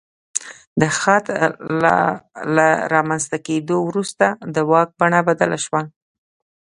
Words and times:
د 0.81 0.83
خط 0.99 1.25
له 2.57 2.67
رامنځته 2.93 3.37
کېدو 3.47 3.75
وروسته 3.89 4.25
د 4.53 4.55
واک 4.69 4.89
بڼه 4.99 5.19
بدله 5.29 5.57
شوه. 5.65 5.81